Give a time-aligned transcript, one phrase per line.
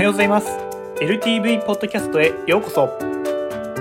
[0.00, 0.48] はようございます
[1.02, 2.88] LTV ポッドキャストへようこそ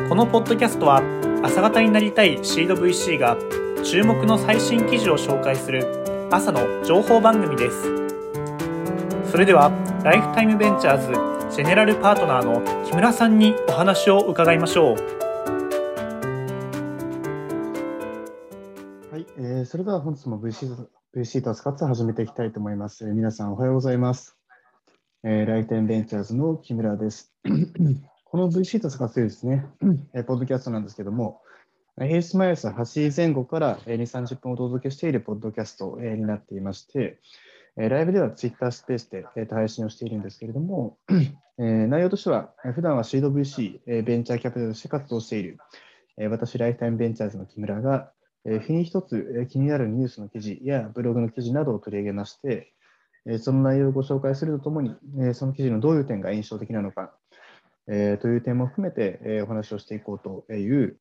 [0.09, 1.01] このポッドキャストは
[1.45, 3.37] 朝方になりたいシード VC が
[3.85, 9.71] 注目の最新記事を紹介する朝の情報番組ですそれでは
[10.03, 14.97] ライフタイムベンチャーズジェネラルパートナーの木村さんにお話を伺いましょう
[19.09, 23.07] はい、えー、それでは本日も VC, VC と使って始めていきたいと思います。
[23.07, 24.38] えー、皆さんおはようございます。
[25.25, 27.33] えー、ライテンベンチャーズの木村です。
[28.23, 29.65] この VC と使ってですね、
[30.13, 31.41] えー、ポッドキャストなんですけども、
[31.97, 37.19] 平日毎朝8時前後から2、30分お届けしているポッドキャストになっていまして、
[37.75, 40.97] ライブでは Twitter スペースで配信をしているんですけれども、
[41.57, 45.57] 内容としては、普段はシード VC、ベンチャーキャピタルとして活動している、
[46.29, 48.13] 私、ライフタイムベンチャーズの木村が、
[48.45, 52.71] 日に一つ気になるニュースの記事やブログの記事などを取り上げまして、
[53.37, 54.95] その内容をご紹介するとともに、
[55.33, 57.13] その記事のどういう点が印象的なのか、
[57.85, 60.99] という点も含めて、お話をしていこうという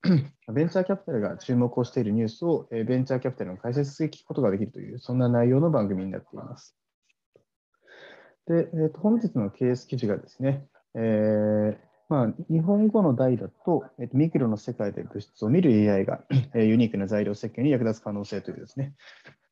[0.52, 6.76] ベンチャーキャピタルが注目をしているニュースを、ベンチャーキャピタルの解説で聞くことができるという、そんな内容の番組になっています。
[8.48, 11.76] で、えー、と本日のケース記事がですね、えー
[12.08, 16.22] まあ、日本語の題だと、えー、とミクロの世界で物質を見る AI が、
[16.54, 18.94] え、ユニークな材料設計に役立つ可能性というですね、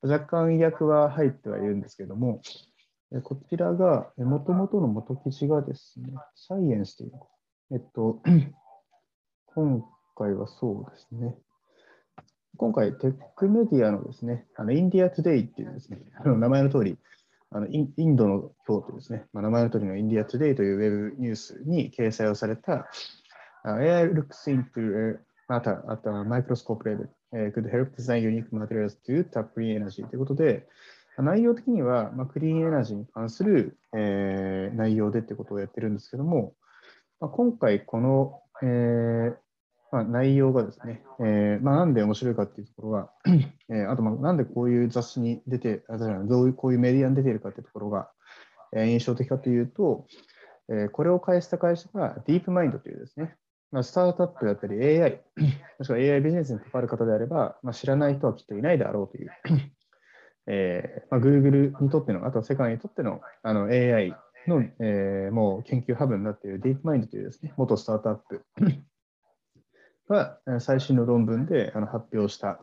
[0.03, 2.41] 若干意訳は入ってはいるんですけれども、
[3.23, 7.13] こちらが、もともとの元記事がですね、サイエンスという
[7.73, 8.23] えっと、
[9.47, 11.37] 今回はそうですね、
[12.57, 16.97] 今回、テックメディアのですね、あの India Today っていうですね、あの名前の通り、
[17.51, 22.89] あのインドの今日というですね、まあ、名前の通りの India Today というウェブニュースに掲載をされた、
[23.65, 29.77] AI looks into matter at a microscope level、uh, could help design unique materials to tap clean
[29.77, 30.67] energy ということで、
[31.19, 36.55] 内容的には、まあ、クリーンエナジーに関する、えー、内容でということをやってるんですけども、
[37.21, 39.37] まあ、今回この、えー
[39.93, 43.11] まあ、内容がですね、えーまあ、なんで面白いかっていうところが、
[43.71, 48.11] えー、あとまあなんでこういう雑誌に出て、あどういうこういうメディアに出ているかっていうところが、
[48.75, 50.07] えー、印象的かというと、
[50.69, 53.37] えー、これを返した会社がディープマインドというですね、
[53.73, 55.21] まあ、スタートアップだったり AI、
[55.79, 59.31] もしくは AI ビジネスに関わる方であれば、まあ、知らない人はきっといないであろうという、
[60.47, 64.15] えーまあ、Google にとっての、あとは世界にとってのあの AI
[64.47, 68.45] の、えー、もう研究ハブになっているディープマインドというですね、元スタートアップ
[70.09, 72.61] が最新の論文であの発表した、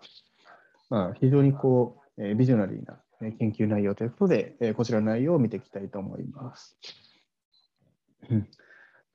[0.89, 2.99] まあ、非常にこう、えビジョナリーな
[3.39, 6.77] 研究内容ということで、えこちらの内容を見ていきたいと思います。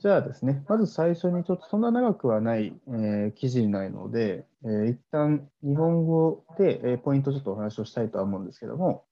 [0.00, 9.04] じゃあですね、まず最初にちょっとそんな長くはない、えー、記事にないので、えー、一旦日本語で、えー、ポイントちょっとお話をしたいとは思うんですけども、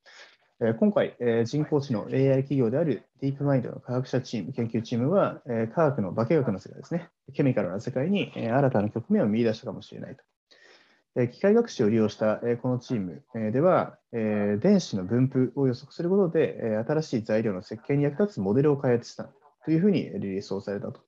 [0.61, 11.29] え今回、え人工知能 AI 企業であるディープマインドの科学者チーム、研究チームは、え科学の化学の世界ですね、ケミカルな世界に、え新たな局面を見出したかもしれないと。
[11.29, 13.23] 機械学習を利用した、このチーム、
[13.53, 19.29] では、電子の分布を予測することで、新しい材料の設計に役立つモデルを開発した
[19.67, 21.01] というふうにリリースをされたと。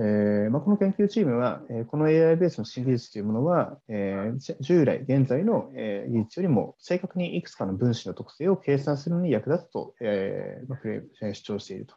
[0.00, 11.94] えーまあ、この研究チームは、えー、この AI ベースの新技術というものは、えー、従来、現在の、えー、技術よりも正確にいくつかの分子の特性を計算するのに役立つと、えーまあ、主張していると。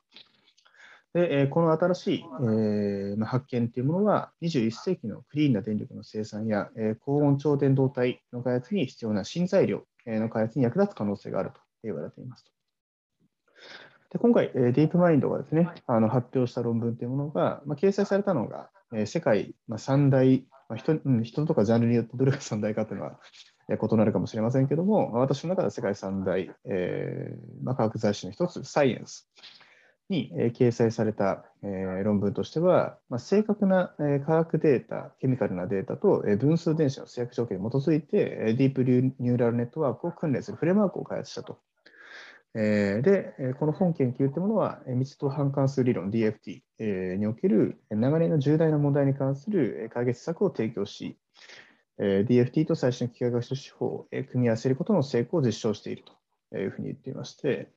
[1.14, 12.61] で、えー、この新しい、えーまあ、発見というものは、21世紀のクリーンな電力の生産や、えー、高温超電導体の開発に必要な新材料の開発に役立つ可能性があると言われていますと。
[14.12, 23.20] で今回、ディープマインドがですね、あの発表した論文というものが、まあ、掲載されたのが、え世界、まあ、三大、まあ人、人とかジャンルによってどれが三大かというのは
[23.70, 29.30] 異なるかもしれませんけども、私の中では世界三大、えーまあ、科学雑誌の一つ、サイエンス
[30.10, 41.60] に、えー、掲載された、えー、論文としては、まあ、正確な、えー、科学データ、ケミカルなデータと、えー、分数電子の制約条件に基づいて、えー、ディープニューラルネットワークを訓練するフレームワークを開発したと
[42.54, 46.62] えで、この本研究というものは、密度反関数理論 DFT
[47.18, 51.18] における長年の重大な問題に関する解決策を提供し、
[51.98, 56.04] DFT と最新の機械学習手法を組み合わせることの成功を実証している
[56.52, 57.70] というふうに言っていまして、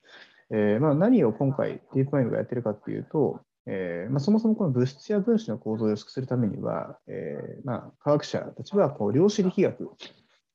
[0.51, 9.91] えまあ、何を今回 DeepMind がやっているかというと、えーまあ、そもそもこの物質や分子の構造を予測するためには、えーまあ、科学者たちはこう量子力学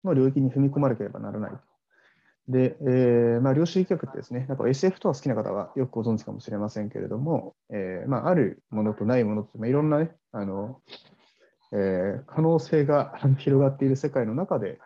[0.04, 1.52] の領域に踏み込まなければならない
[2.50, 10.82] で、えーまあ、量子力学ってですね、なんか SF とは好きな方はよくご存知かもしれませんけれども、えーまあ、あるものとないものと、まあ、いろんなね、あの
[11.72, 14.80] えー、可能性が 広がっている世界の中で、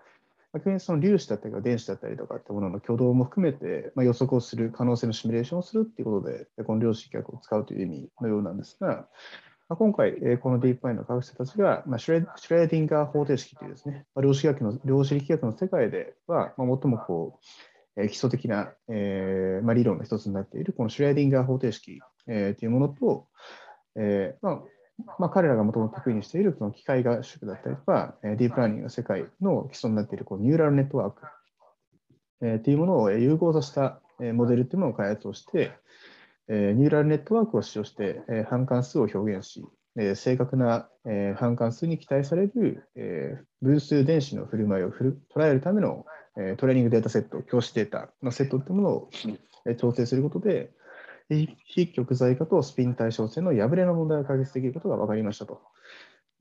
[0.52, 9.08] まあ、その粒子だったりとか電子だったりとかってものの挙動も含めて、まあ、予測をする可能性のシミュレーションをするっていうことで、この量子力学を使うという意味のようなんですが、
[9.70, 17.40] まあ、今回、この DeepMind の科学者たちが、まあ、シュレシュレーディンガー方程式というですね、まあ、量子学の量子力学の世界では、まあ、最もこ
[17.96, 23.28] う、基礎的な、えーまあ、理論の一つになっている、このシュレーディンガー方程式、えー、というものと、
[23.96, 24.62] えーまあ
[25.20, 31.22] まあ、彼らがもともと得意にしているその機械学習だったりとか、ディープラーニングの世界の基礎になっているこうニューラルネットワーク、
[32.42, 34.02] えー、というものを融合させた
[34.34, 35.72] モデルというものを開発をして、
[36.56, 39.66] えー、ニューラルネットワークを使用して、えー、半関数を表現し、
[39.98, 46.06] えー、正確な、えー、半関数に期待される、えー、分数電子の振る舞いを捉えるための、
[46.38, 49.10] えー、トレーニングデータセット、教師データのセットというものを、
[49.66, 50.70] えー、調整することで、
[51.66, 55.62] 非極在化とスピン対称性の破れの問題を解決できることが分かりましたと。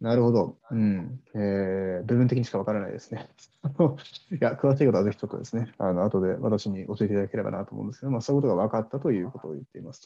[0.03, 0.59] なるほど。
[0.73, 1.21] うん。
[1.33, 3.29] えー、部分的にしか分からないですね。
[4.33, 10.03] いや、詳しいことはぜひちょっとですね、あの後で私に教えていただければなと思うんですけど、まあ、そういうことが分かったということを言っています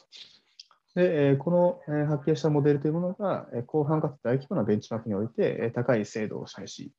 [0.93, 1.01] と。
[1.01, 6.91] で、えー、この、えー、発見したモデルというものが、えー、広範かつ大規模なベンチマークにおいて、えー、高い精度を示し、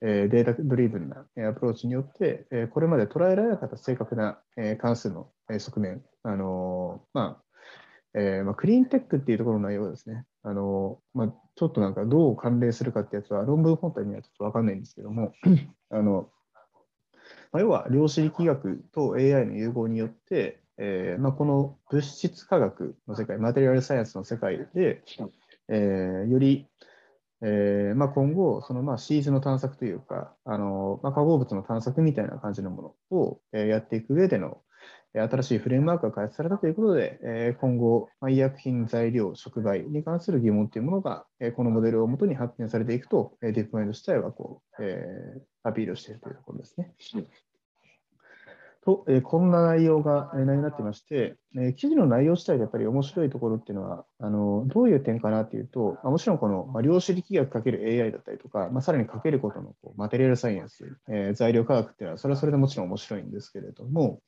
[0.00, 7.42] えー、データドリブンなアプローチによって、えー、これまで捉えられなかった正確な、えー、関数の、えー、側面、あのー、まあ
[8.14, 15.32] えーまあ、クリーンテックっていうところの内容ですね、あのまあ、ちょっとなんかどう関連するかってやつは論文本体にはちょっとわかんないんですけども、
[15.90, 16.28] あの
[17.52, 25.02] まあ、要は量子力学と AI の融合によって、えーまあ、この物質科学の世界、マテリアルサイエンスの世界で、
[25.68, 26.66] えー、より、
[27.42, 34.62] えーまあ、今後、そのまあシーズの探索というか、あのまあ、化合物の探索みたいな感じのものを、え、やっていく上での、
[35.14, 41.26] 新しいフレームワークが開発されたということで、今後、医薬品、材料、触媒に関する疑問というものが、
[41.56, 45.04] このモデルをもとに発展されていくと、ディープマインド自体はこう、え、
[45.62, 46.94] アピールしているというところですね。
[48.84, 64.20] と、えこんな内容が内容になっていまして、え記事の内容自体でやっぱり面白いところっていうのは、あのどういう点かなっていうと、まもちろんこの、ま量子力学かける AI だったりとか、まあ、さらにかけることのこうマテリアルサイエンス、え、材料科学っていうのは、それはそれでもちろん面白いんですけれども、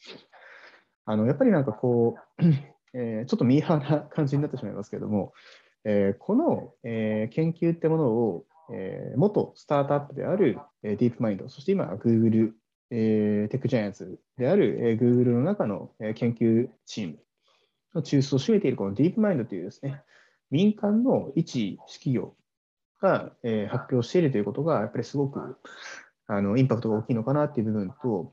[1.07, 2.45] あのやっぱりなんかこう、
[2.95, 5.33] えー、ちょっとミーハーな感じになってしまいますけれども、
[5.85, 12.53] えー、この、えー、研究ってものを、えー、元スタートアップである、えー、ディープマインド、そして今、Google、
[12.91, 17.19] えー、テックジャイアンツである、えー、Google の中の、えー、研究チーム
[17.95, 20.03] の中枢を占めているこのディープマインドというですね、
[20.51, 22.35] 民間の一企業
[23.03, 25.59] が、えー、発表しているということが、やっぱりすごく
[26.27, 28.33] あのインパクトが大きいのかなっていう部分と、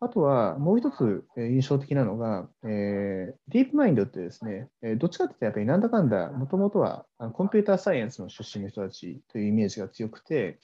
[0.00, 10.60] あとはもう一つ印象的なのが、えー、ディープマインドってですね、えどっちかというとやっぱりなんだかんだ、もともとはコンピューターサイエンスの出身の人たちというイメージが強くて、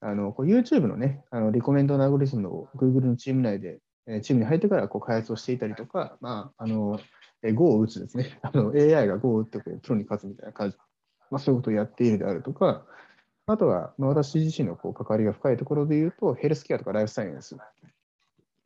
[0.00, 6.98] あのこう YouTube のね、あのリコメンドのアゴリズムを Google のチーム内で、えチームに入ってからこう開発をしていたりとか、まあ、あの
[7.42, 10.76] え Go を打つですね、あの AI が Go を打ってこうプロに勝つみたいな感じ、
[11.30, 12.84] まあ、そういうことをやっているであるとか、
[13.46, 17.56] あとは、まあ、私自身のこう関わりが深いところで言うと、ヘルスケアとかライフサイエンス。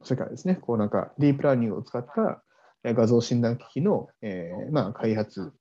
[0.02, 2.42] 世界ですね、こうなんかディープラーニングを使った
[2.84, 5.52] 画像診断機器の、えー、まあ、開発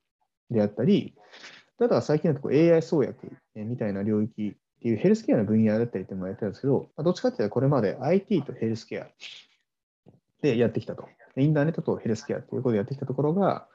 [0.50, 1.16] であったり、
[1.80, 9.07] ただ最近だとこう AI 創薬みたいな領域っていうヘルスケアの分野だったりっていうのもやってるんですけど、どっちかっていうとこれまで IT とヘルスケア
[10.42, 11.07] でやってきたと。
[11.36, 13.67] インターネットとヘルスケアということでやってきたところが、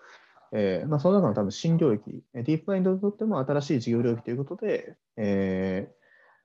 [0.52, 5.94] えーまあ、その中の多分新領域、ディープマインドにとっても新しい事業領域ということで、えー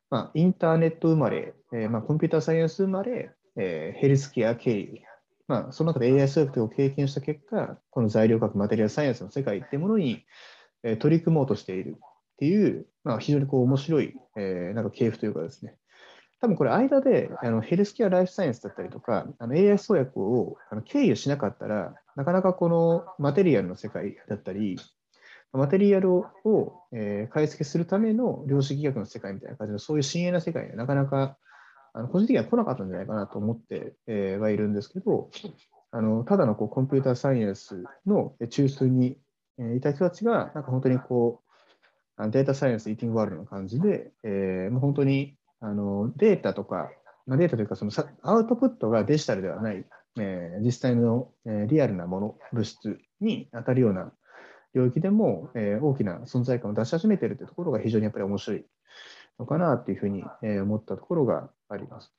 [0.09, 5.01] まあ、インターネット生まれ、えーまあ、コンピューターサイエンス生まれ、えー、ヘルスケア経由、
[5.47, 10.23] まあ、その中で AI 数学を経験した結果、この材料学、マテリアルサイエンスの世界ってものに、
[10.83, 11.99] えー、取り組もうとしているっ
[12.37, 15.75] ていう、まあ、非常にこう面白い、えー、なんか系譜というかですね、
[16.39, 24.77] 多分これ間であのヘルスケアライフサイエンスだったりとか、あの AI 創薬をあの経由しなかったら、なかなかこのマテリアルの世界だったり、
[25.51, 26.25] マテリアルを、
[26.91, 31.37] えー、解析するための量子力学の世界みたいな感じの、そういう深淵な世界にはなかなか
[31.97, 35.31] あの個人的には来なかったんじゃないかなと思って、え、はいるんですけど、
[35.91, 39.17] あのただのこうコンピューターサイエンスの中枢に、
[39.75, 41.41] いた人たちが、なんか本当にこ
[42.19, 46.91] う、データサイエンス、イーティングワールドの感じで、えー、本当にあのデータとか、
[47.25, 49.83] まあ、データというかそのアウトプットがデジタルではない、
[50.19, 54.11] えー、実際の、え、リアルなもの、物質に当たるような
[54.75, 58.65] 領域でも、えー、大きな存在感を出し始めているというところが非常にやっぱり面白い。
[59.39, 60.23] のかなというふうに
[60.61, 62.11] 思ったところがあります。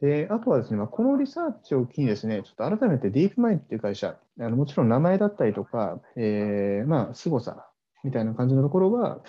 [0.00, 7.68] であとはですね、まあ、このリサーチを機にですね、ちょっと改めてディープマインドっていう会社、あのもちろん名前だったりとか、えー、まあ、凄さ
[8.02, 9.20] みたいな感じのところは、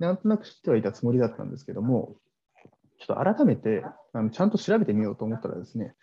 [0.00, 2.16] なんとなく知ってはいたつもりだったんですけども、
[2.98, 5.94] ちょっと改めてあのちゃんと調べてみようと思ったらですね、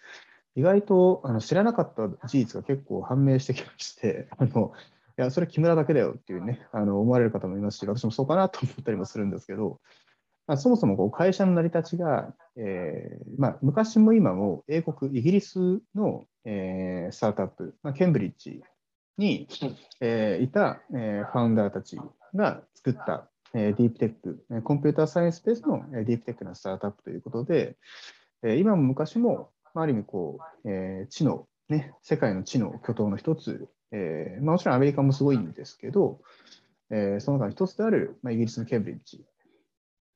[0.56, 4.72] 意外とあの知らなかった事実が結構判明してきまして、あの
[5.18, 9.82] いや、それ木村だけだよっていうね、あの思われる方もいますし、私もそうかなと思ったりもするんですけど、
[10.48, 18.62] まあ、そもそもこう会社の成り立ちが、えーまあ、昔も今も英国、イギリスの、えー、スタートアップ、まあ、ケンブリッジ
[19.18, 19.48] に、
[20.02, 21.98] えー、いた、えー、ファウンダーたち
[22.36, 27.78] が作った、えー、ディープテック、コンピューターサイエンスベースのディープテックなスタートアップということで、
[28.44, 36.20] えー、今も昔も、まあ、ある意味こう、えー、知の、ね、世界の知の巨頭の一つ、えーまあ、もちろんアメリカもすごいんですけど、
[36.90, 39.24] えー、その中の一つである、まあ、イギリスのケンブリッジ。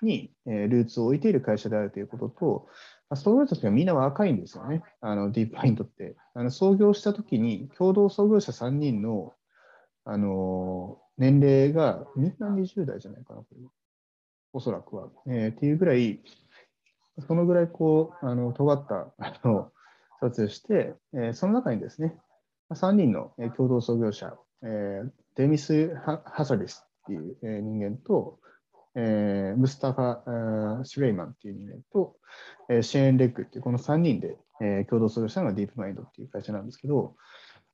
[0.05, 2.67] に、ルーツを置いている会社であるということと、
[3.09, 6.15] まあ、そういう人たちがみんな若いんですよね、あのディープマインドって。
[6.33, 9.33] あの創業したときに、共同創業者3人の、
[10.05, 13.69] あの年齢がみんな20代じゃないかな、これは。
[14.53, 15.09] おそらくは。
[15.27, 16.21] えー、っていうぐらい、
[17.27, 19.71] そのぐらいこう、あの尖ったあの
[20.19, 22.17] 撮影して、えー、その中にですね、
[22.71, 28.39] 3人の共同創業者、えー、デミス・ハサリスっていう人間と、
[28.99, 32.15] えー、ムスタファ・シュレイマンっていう人間と、
[32.67, 37.15] えー、シェーン・レッグっていうこの3人で、えー、共同創業したのがディープマインドっていう会社なんですけど、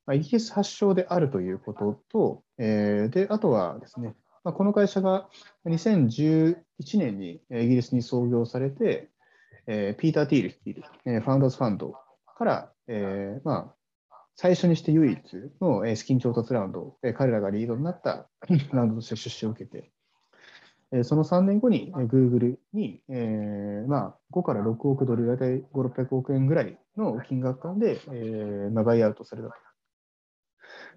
[0.06, 5.30] まあ、イギリス発祥であるということと、えー、であとはですね、まあ、この会社が
[5.66, 6.56] 2011
[6.96, 9.10] 年にイギリスに創業されて、
[9.66, 11.94] えー、ピーター・ティール率いる、えー、ファウンダーズファンド
[12.38, 15.20] から、えーまあ、最初にして唯一
[15.62, 18.28] の資金調達ラウンド、彼らがリードになった
[18.74, 19.93] ラウンドとして出資を受けて、
[21.04, 29.50] その3年後に Google に、えーまあ、5から6億ドル、大体5、600億円ぐらいの金額感で、えーまあ、バイアウトされた。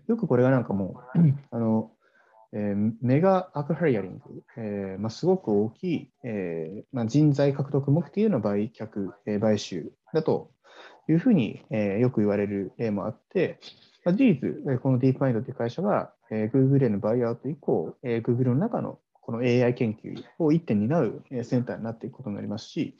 [0.07, 1.19] よくこれがなんかもう、
[1.51, 1.93] あの
[2.53, 10.51] えー、メガアクハリアリング、えーまあ、すごく大きい、えーまあ、人材獲得目的の売却、えー、買収だと
[11.09, 13.59] いうふうに、えー、よく言われる例もあって、
[14.05, 22.97] まあ、事実、このディープマインドという会社は、えー、Google へのバイアウト以降、えー、Google の中のこの AI 研究を一点担うセンターになっていくことになりますし、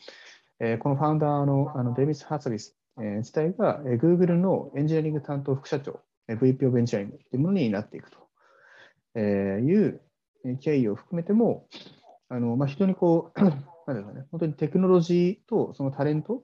[0.81, 10.01] このファウンダーのあのデビス・ハツビス自体が Google のエンジニアリング担当副社長、VP オブエンジニアリングというものになっていくという
[10.61, 11.69] 経緯を含めても、
[12.29, 16.43] あのまあ、非常にこう、 なんですかね、本当にテクノロジーとそのタレント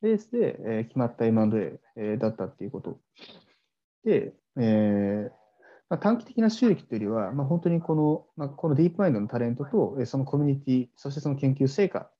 [0.00, 2.98] ベースで決まった M&A だったっていうこと。
[4.04, 5.37] で、えー、
[5.90, 12.10] まあ、短期的な収益というよりは、まあ、本当にこの,、まあ、このディープマインドのタレントと、そのコミュニティ、そしてその研究成果、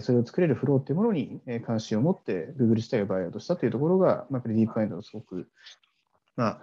[0.00, 5.48] それを作れるフローというものに関心を持って、Google 自体をバイアウトしたというところが、まあ、 DeepMind のすごく、
[6.36, 6.60] まあ、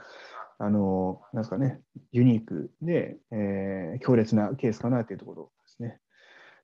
[0.60, 6.00] あの、なんですかね、ユニークで、えー、強烈なケースかなというところですね。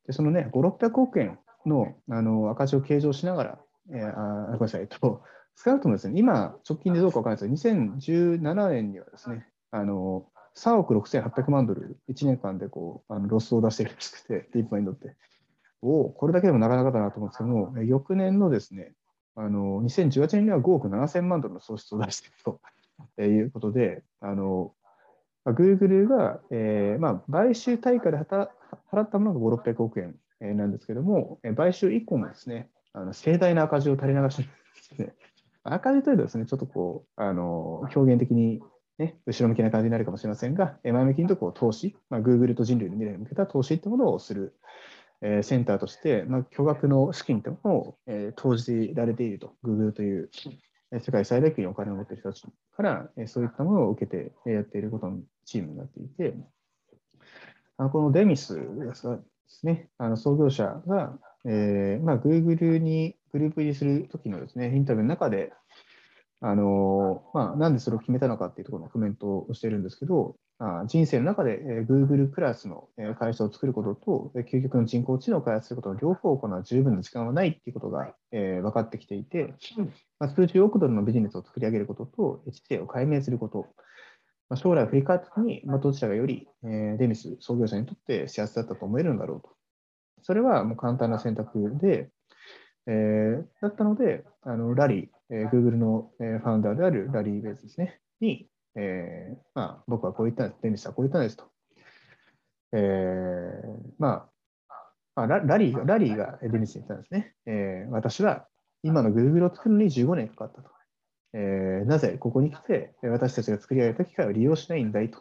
[0.08, 3.60] で、そのね、5、600億円のあの赤字を計上しながら、
[3.92, 5.24] えー、あごめんなさい、えっと、
[5.56, 15.16] 少なくともですね、今、直近でどうかわからないですが、2017年にはですね、あの3億6800万ドル、1年間でこうあのロスを出してるらしくて、 DeepMind って。
[15.82, 18.94] おこれだけでもなかなかだなと思うんですけども、翌年のですね、
[19.36, 22.36] あの2018年には5億7000万ドルの喪失を出している
[23.18, 24.74] ということで、あの
[25.46, 28.48] Google が、えーまあ、買収対価で払
[29.02, 35.14] ったものが5、600億円なんですけども、買収以降もですね、あの盛大な赤字を垂れ流してるんですね。
[35.64, 38.62] 赤字というとですね、ちょっとこう、あの表現的に
[38.98, 44.56] ね、後ろ向きな感じになるかもしれませんが、前向きにとこう投資、まあ、Google と人類の未来に向けた投資というものをする、
[45.22, 50.30] えー、センターとして、まあ、巨額の資金というものを、えー、投じられていると、Google という、
[50.92, 56.34] え、世界最大級にお金を持っている人たちから、えー、そういったものを受けてやっていることのチームになっていて、
[57.78, 59.08] あのこのデミスです
[59.64, 65.52] ね、あの創業者が、えーまあ、Google にグループ入りするときのですね、インタビューの中で、
[66.48, 72.88] あのまあ、なんでそれを決めたのかっていうところのコメントをしてるんですけど、あ人生の中で、えー、Google クラスの
[73.20, 79.56] 会社を作ることと、え究極の人工知能を開発することの両方を行う十分な時間はないっていうことが、えー、分かってきていて、
[80.20, 83.66] まあ、数十億ドルのビジネスを作り上げることと、知性を解明すること、
[84.48, 89.50] まあ、将来を振り返ったときに、まあ、どちらがより、えー、デミス創業者にとって幸せだったと思えるんだろうと。
[90.22, 92.12] それはもう簡単な選択で、
[92.86, 101.46] えー、だったので、あのラリー、えー、Google の、えー、ファウンダーであるラリー・ベースですね、に、えーまあ、僕はこう言ったんです、デニスはこう言ったんですと。
[102.74, 104.30] えーまあ
[105.16, 107.34] あ、ララリーラリーがデニスに言ったんですね。
[107.46, 108.48] えー、私は
[108.84, 110.70] 今の Google を作るのに15年かかったと。
[111.34, 115.20] えー、なぜここに来て私たちが作り上げた機械を利用しないんだいと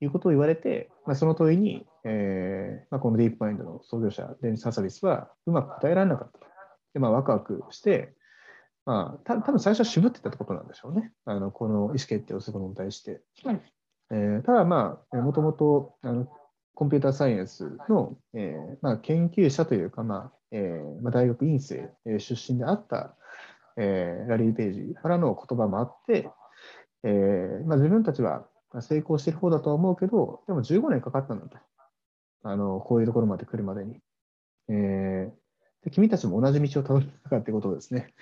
[0.00, 6.46] いうことを言われて、まあ、その問いに、えーまあ、このディープマインドの創業者、デニス・ハサビスはうまく答えられなかったと。
[6.94, 8.14] でまあ、ワクワクして、
[8.84, 11.12] まあ、た多分最初は渋ってたってことなんでしょうね。
[11.24, 13.22] あのこの意思決定をすることに対して。
[14.10, 15.96] えー、ただ、まあ、もともと
[16.74, 23.16] コンピューターサイエンスの、えーまあ、研究者というか、まあえーまあ、大学院生、えー、出身であった、
[23.78, 26.28] えー、ラリー・ページからの言葉もあって、
[27.04, 28.46] えーまあ、自分たちは
[28.80, 31.58] 成功している方だとは思うけど、でも15年かかったんだと。
[32.44, 34.00] あのこういうところまで来るまでに。
[34.68, 38.14] えー、で君たちも同じ道をたどったかってことをですね、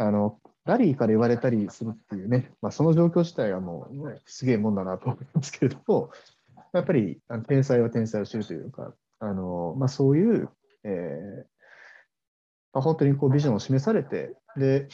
[0.00, 6.10] あのラリーから言われたりするっていうね、まあ、その状況自体はもう、すげえもんだなと思いますけれども、
[6.72, 10.48] やっぱりあの天才は天才を知るというか、あのまあ、そういう、
[10.84, 11.44] えー
[12.72, 14.88] まあ、本当にこうビジョンを示されて、で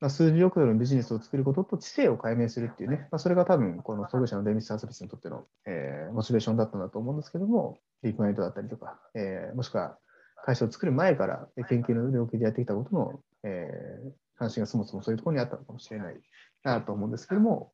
[0.00, 9.96] まあ、数十億ドルのビジネスを作ることと知性を解明するっていうね、まあ、それが多分、この創業者のデミス・サービスにとっての、えー、モチベーションだったんだと思うんですけども、ディープマインドだったりとか、えー、もしくは
[10.44, 16.20] 会社を作る前から研究の領域でやってきたことの、えー、関心がそもそもそういうところにあったのかもしれない
[16.62, 17.72] なと思うんですけども、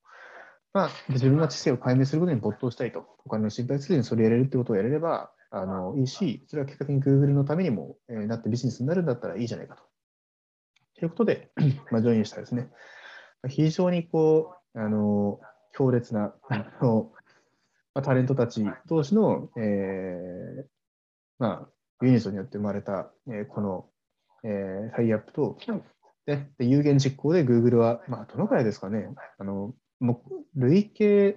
[0.72, 9.82] まあ、自分は知性を解明することに没頭したいと、お金の心配せずにそれをやれるってことをやれればあのいいし、それは結果的に Google のためにも、えー、なってビジネスになるんだったらいいじゃないかと。
[11.00, 11.50] ということで、
[11.90, 12.70] まあ、ジョインしたですね。
[13.48, 15.40] 非常にこう、あの、
[15.72, 17.10] 強烈な、あの、
[17.94, 20.64] まあ、タレントたち同士の、えー、
[21.38, 21.68] まあ、
[22.02, 23.88] ユニットによって生まれた、えー、この、
[24.44, 25.56] えー、タイアップと、
[26.30, 29.08] でで有言実行で Google は、まあ、どのくらいですかね、
[29.38, 30.22] あのも
[30.54, 31.36] 累計、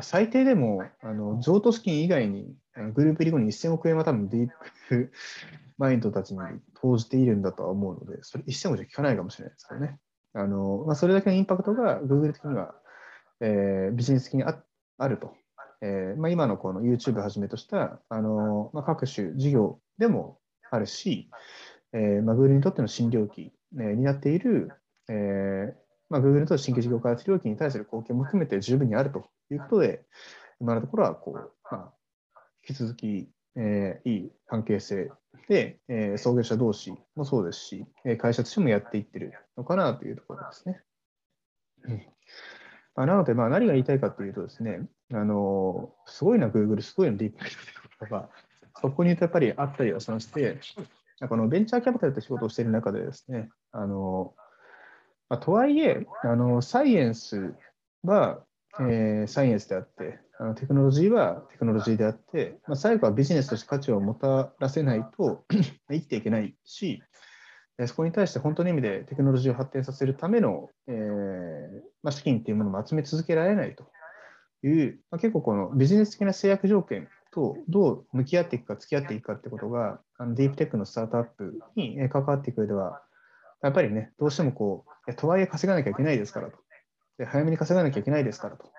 [0.00, 2.52] 最低でもあの譲渡資金以外に
[2.94, 4.48] グループリーグに1000億円は多分ディー
[4.88, 5.12] プ
[5.78, 6.40] マインドたちに
[6.74, 9.98] 投じているんだとは思うので、それ1000億じゃ効かないかもしれないですけどね。
[10.32, 12.74] あのまあ、それだけのインパクトが Google 的には、
[13.40, 14.60] えー、ビジネス的にあ
[14.98, 15.34] あると。
[15.80, 20.38] えーまあ、今のこの YouTube をはじめとしたあの、まあ、各種事業でも
[20.70, 21.28] あるし、
[21.92, 24.72] えーまあ、Google にとっての新領域、えー、になっている、
[25.08, 30.04] えーまあ、Google と新規事業開発領域に対する貢献も含めて十分にあるということで、
[30.60, 31.92] 今のところはこう、ま
[32.34, 35.10] あ、引き続き、えー、いい関係性
[35.48, 37.86] で、えー、創業者同士もそうですし、
[38.18, 40.80] 会社としてもやっていってるのかなというところですね。
[42.94, 47.52] まあ、なので、まあ、何が言いたいかというとですね、あのすごいな、Google、すごいな、ディープという
[47.98, 48.30] ことが、
[48.80, 50.58] そこに言うとやっぱりあったりはしまして、
[51.28, 54.34] このベンチャーキャピタルと仕事をしている中でですね、あの
[55.28, 57.54] まあ、とはいえあの、サイエンス
[58.02, 58.40] は、
[58.80, 65.44] えー、サイエンスであって、あのテクノロジーはテクノロジーであって、まあ、最後はビジネスとして価値をもたらせないと
[65.90, 67.02] 生きていけないし、
[67.86, 70.94] そこに対して本当の意味でテクノロジーを発展させるための、えー
[72.02, 73.84] まあ、資金というものも集め続けられないと
[74.66, 83.02] いう、まあ、結構このビジネス的な制約条件とどう向き合っていくか、付き合っていくかってことが、あのディープテックのスタートアップに関わっていく上では、
[83.62, 86.58] やっぱりね、どうしてもこう、とはいえ稼がなきゃいけないですからと。
[87.18, 88.66] で早めに稼がなきゃいけないですからと。
[88.66, 88.70] っ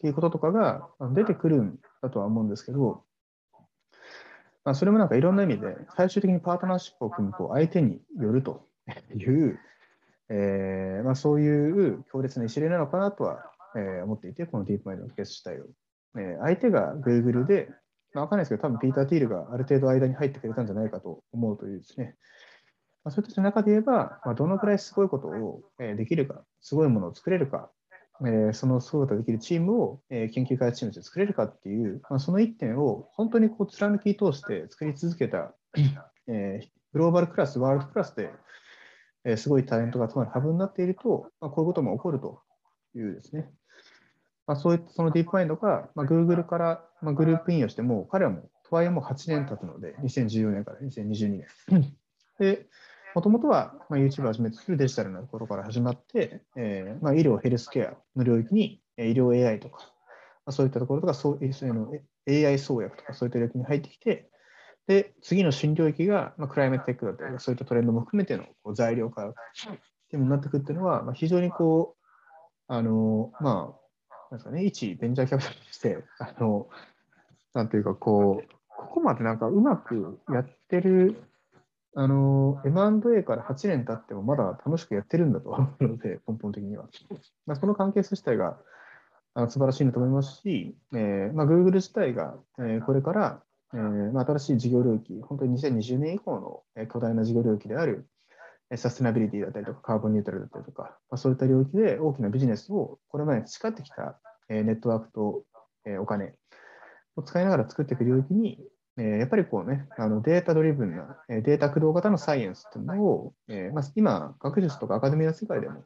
[0.00, 3.04] ていうこととかが出てくるんだとは思うんですけど、
[4.64, 8.66] まあ、それもなんかいろんな意味で、最終的にパートナーシップを組むこう相手によると
[9.14, 9.58] いう、
[10.28, 15.66] えーまあ、そういう強烈な一例なのかなとは、えー、思っていて、このディープマインドのケース自体を。
[16.16, 17.68] えー、相手が Google で、
[18.12, 22.16] まあ、わかんないですけど、多分ピーター・ティールがある程度間に入ってくれたんじゃないかと思うというですね、
[23.04, 27.70] まあ、そういった中で言えば、まあ、どのくらいすごいことを、えー、できるか、すごいものを作れるか、
[28.22, 35.54] えー、そのすごいことができるチームを、えー、研究開発チームで作れるかっていう、まあ、その一点を本当にこう貫き通して作り続けた、
[36.26, 38.30] えー、グローバルクラス、ワールドクラスで、
[39.24, 42.42] えー、すごいタレントが集まるハブになっていると、まあ、こういうことも起こると
[42.94, 43.50] いうですね、
[44.50, 51.94] まあ、そういったそのディープマインドが、まあ、Google から、まあ、グループインをしても、彼はもう、とはいえもう8年経つので、2014年から2022年。
[52.40, 52.66] で、
[53.14, 59.84] もともとは、まあ、YouTube をはじめとするデジタルなところから始まって、えーまあ、医療、ヘルスケアの領域に、医療 AI とか、
[60.44, 61.92] まあ、そういったところとか、そうの
[62.28, 64.30] AI 創薬とか、そういった領域に入ってきて、
[64.88, 69.32] で、次の新領域が、まあ、クライメットテックだったり、そういったトレンドも含めてのこう材料化っ
[70.10, 72.00] ていうのになってくっていうのは、まあ、非常にこう、
[72.66, 73.79] あの、まあ、
[74.30, 76.68] なんですかね、一ベンチャーキャピタルとして、あの、
[77.52, 81.22] なんていうか、こう、ここまでなんかうまくやってる、
[81.96, 86.88] あの、M&A から8年経ってもまだ楽しくやってるんだと思うので、根本的には。
[87.46, 88.56] まあ、その関係性自体が
[89.34, 93.42] あの素晴らしいなと思いますし、えーまあ、Google 自体が、えー、これから、
[93.74, 98.06] えーまあ、新しい事業領域、本当に2020年以降の、えー、巨大な事業領域である、
[98.76, 105.44] サステナビリティだったりとか、カーボンニュートラルだったりとか、まあ、そういった領域で大きなビジネスをこれまで培ってきたネットワークと
[106.00, 106.34] お金
[107.16, 108.58] を使いながら作っていく領域に
[109.00, 115.84] え、やっぱりこうね、あのデータドリブンな、えデータ駆動型のサイエンスっていうのを、えまあ、今、学術とかアカデミーの世界でも、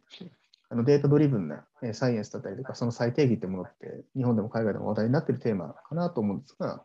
[0.71, 6.85] あのデータドリブンなサイエンスだったりとか、その最定義ってものって、日本でも海外でも話題になっているテーマかなと思うんですが、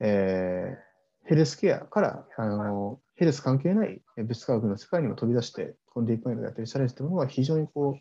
[0.00, 7.98] えー、ヘルスケアからあのヘルス関係ない物質科学の世界にも飛び出して、このディープマインドでやってるチャレンジというものは非常にこ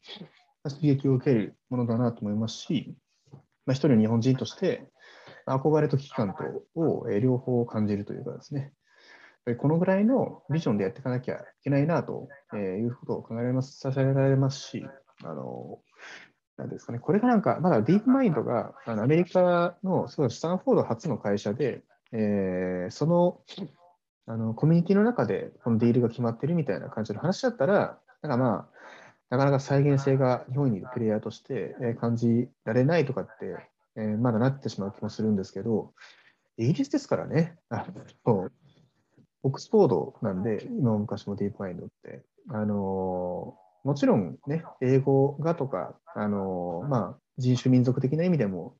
[0.64, 2.96] う刺激を受けるものだなと思いますし、
[3.66, 4.88] まあ、一人の日本人として、
[5.48, 8.74] 憧れと危機感とを両方感じるというかですね、
[9.58, 14.86] このぐらいのビジョンでやっていかなきゃいけないなということを考えられます、させられますし、
[15.24, 15.80] あの、
[16.58, 23.42] なんですかね、これがなんか、まだディープマインドがあのアメリカのそうスタンフォード初の会社で、えー、その
[24.28, 28.68] あのコミュニティの中でこのディールが決まってるみたいな感じの話だったら、なんかま
[29.32, 35.94] あ、なかなか再現性が日本にいるプレイヤーとして感じられないとかってえー、まだなってしまう気もするんですけど、
[36.58, 37.86] イギリスですからね、あ
[38.26, 38.50] の
[39.44, 48.76] オックスフォードなんで、今も昔もディープマインドって、あのもちろんね、英語がとか、あのまあ、人種民族的な意味でも、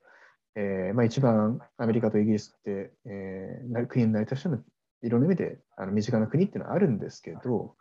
[0.56, 4.60] えーまあ、一番アメリカとイギリスって、えー、国になりたしての
[5.04, 7.76] いろんな意味であの身近な国っていうのはあるんですけど、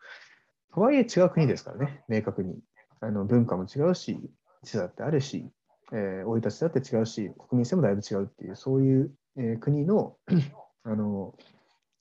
[0.74, 2.58] とはいえ違う国ですからね、明確に。
[3.02, 4.18] あの文化も違うし、
[4.62, 5.50] 地だってあるし、
[5.92, 10.16] えー、生い立ちだって違うし、国民性もだいぶ違うっていう、そういう、えー、国の
[10.84, 11.34] あの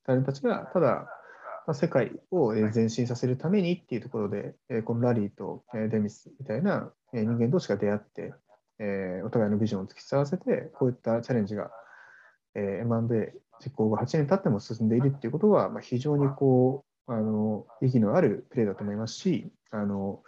[0.06, 1.08] タレントたちが、ただ、
[1.68, 8.34] まあ、世界を前進させるためにっていうところで、えー、このラリーと、えー、デミスみたいな、えー、人間同士が出会って、
[8.80, 11.72] えー、お互いのビジョンを突き伝わせて、こういったチャレンジが、
[12.56, 20.22] えー、M&A 実行後8年経っても進んでいるっていうことは、まあ、非常にこう、あの意義のあるプレーだと思いますし、あの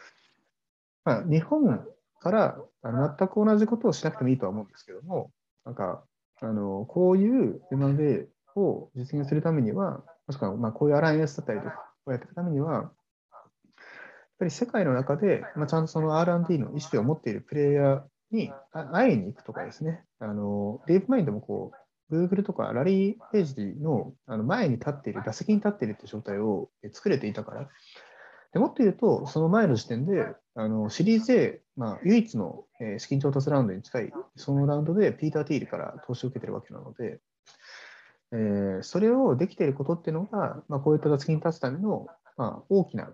[1.06, 1.86] まあ、日本
[2.20, 5.32] から全く同じことをしなくてもいいとは思うんですけども、
[5.66, 6.04] なんか、
[6.44, 12.92] あのこういう M&A を実現するためには、もしくはまあこういうアライアンスだったりとかをやっていくためには、やっ
[14.40, 21.78] ぱり世界の中で、まあ、ちゃんとその R&D の意思を持っているプレイヤーに会いに行くとかですね、あのディープマインドもこう、
[22.12, 27.70] Google とかラリー・ページのあの前に立っている、打席に立っているという状態を作れていたから、
[28.54, 32.66] でもっと言うと、その前の時点で、あのシリーズ A、まあ、唯一の、
[32.98, 37.22] 資金調達ラウンドに近い、そのラウンドでピーター・ティールから投資を受けているわけなので、
[38.34, 43.10] えー、それをできていることっていうのが、まあ、こういった打席に立つための、まあ、大きな、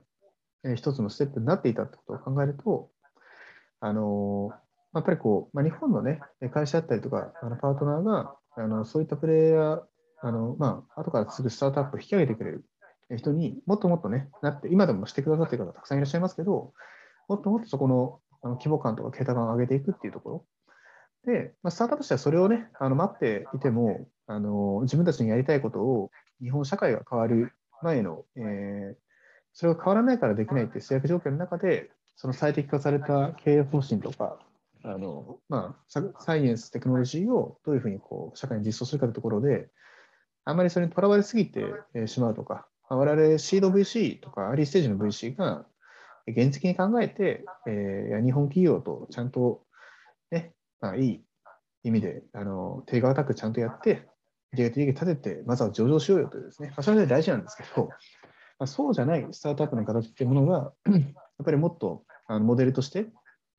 [0.63, 2.89] えー、一つのステップになっていたってことを考えると、
[3.79, 4.51] あの
[4.93, 6.19] やっぱりこう、まあ、日本の、ね、
[6.51, 9.81] 会社だったりとか、あのパートナーがあのそういったプレイヤー、
[10.21, 12.65] あのまあ後からすぐスタートアップを引き上げてくれる
[13.15, 16.73] 人にもっともっとね、なって、今でもしてくださってる方たくさんいらっしゃいますけど、
[17.29, 20.45] もっともっとそこのあの規模感とか桁感を上げていくっていうところ。
[21.25, 28.95] で、まあ、スタートアップとしてはそれをね、あの待っていてもあの、自分たちにやりたいことを日本社会が変わる前の、えー、
[29.53, 34.39] それが変わらないからできないっていう制約条件の中で、その最適化された経営方針とか、
[34.89, 39.67] あのまあ、サイエンス、テクノロジーをどういうふうにこう社会に実装するかというところで、
[40.45, 41.61] あまりそれにとらわれすぎて
[42.07, 45.65] しまうとか、我々シード VC とかアーリーステージの VC が
[46.25, 49.63] 現実的に考えて、えー、日本企業とちゃんと、
[50.31, 51.21] ね、まあ、いい
[51.83, 54.07] 意味で、あの、手が高くちゃんとやって、
[54.53, 57.89] 利益立てて、まずは上場しようよというですね、まあ、それで大事なんですけど、
[58.59, 63.07] まあ、そうじゃないスタートアップの形っていうものが、やっぱりもっとあのモデルとして、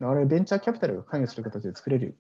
[0.00, 2.18] 我々ベンチャーキャピタルが関与する形で作れる、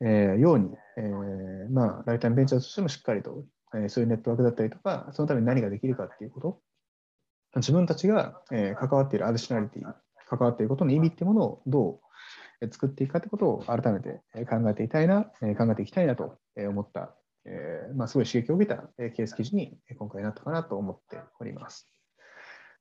[0.00, 6.60] えー、ように、えー、まあ、ライターベンチャーとしてもしっかりと、えー、そういうネットワークだったりとか、そのために何ができるかっていうこと、
[7.56, 9.82] 自分たちが、え関わっているアディショナリティ、
[10.26, 12.00] 関わっていることの意味っていうものをど
[12.62, 15.24] う作っていくかということを改めて考えていたいな、
[15.58, 17.14] 考えていきたいなと思った、
[17.44, 21.92] えまあ、すごい刺激を受けたケース記事に今回なったかなと思っております。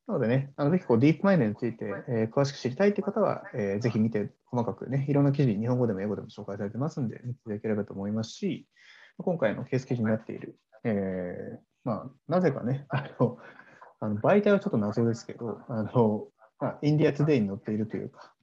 [0.07, 8.67] なのでね、あのぜひこうディープマインドについて、え詳しく知りたいという方は、えー、ぜひ見て、細かくね、いろんな記事、日本語でも英語でも紹介されてますんで、見ていただければと思いますし、
[9.17, 13.37] 今回のケース記事になっている、えー、まあ、なぜかね、 あの
[13.99, 16.27] あの媒体はちょっと謎ですけど、あの
[16.59, 18.33] まあ、 India Today に載っているというか、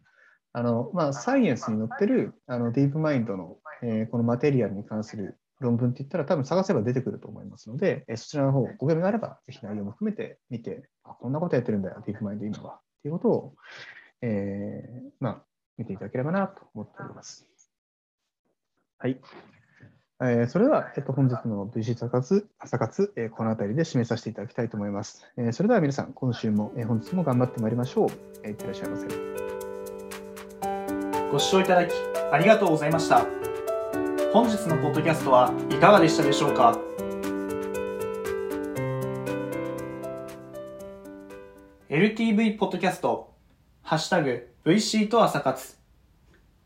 [0.53, 12.75] あのまあ、サイエンスに載ってるあの DeepMind の、えー、このマテリアルに関する論文って言ったら多分探せば出てくると思いますので、えそちらの方ご興味があれば、ぜひ内容も含めて見て、あ、こんなことやってるんだよ、 DeepMind 今は。
[12.75, 13.55] っていうことを、
[14.23, 15.43] えー、まあ、
[15.77, 17.47] 見ていただければなと思っております。
[18.99, 19.21] はい。
[20.21, 25.25] えー、それでは、えっと、本日の VC 朝活、朝活、えー、この辺りで締めさせていただきたいと思います。
[25.37, 28.09] えー、それでは皆さん、今週も、えー、本日も頑張ってまいりましょう。
[28.43, 29.07] えー、いってらっしゃいませ。
[31.31, 31.93] ご視聴いただき、
[32.33, 33.48] ありがとうございました。
[34.31, 36.79] 本日のポッドキャストはいかがでしたでしょうか
[41.89, 43.33] ？LTV ポッドキャスト
[43.81, 45.79] ハッシュタグ VC と朝活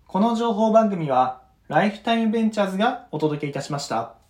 [0.08, 4.21] この情報番組はライフタイムベンチャーズがお届けいたしました。